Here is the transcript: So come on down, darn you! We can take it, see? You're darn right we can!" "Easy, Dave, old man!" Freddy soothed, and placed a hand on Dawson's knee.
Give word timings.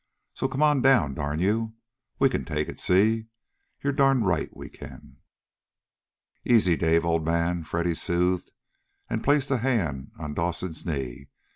So 0.33 0.47
come 0.47 0.63
on 0.63 0.81
down, 0.81 1.13
darn 1.13 1.39
you! 1.39 1.75
We 2.17 2.27
can 2.27 2.43
take 2.43 2.67
it, 2.67 2.79
see? 2.79 3.27
You're 3.83 3.93
darn 3.93 4.23
right 4.23 4.49
we 4.51 4.67
can!" 4.67 5.17
"Easy, 6.43 6.75
Dave, 6.75 7.05
old 7.05 7.23
man!" 7.23 7.63
Freddy 7.63 7.93
soothed, 7.93 8.51
and 9.11 9.23
placed 9.23 9.51
a 9.51 9.57
hand 9.59 10.09
on 10.17 10.33
Dawson's 10.33 10.87
knee. 10.87 11.27